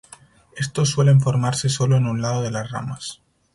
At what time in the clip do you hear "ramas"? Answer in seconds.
2.71-3.21